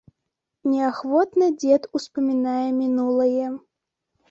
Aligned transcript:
Неахвотна 0.71 1.49
дзед 1.65 1.83
успамінае 2.01 2.65
мінулае. 2.81 3.47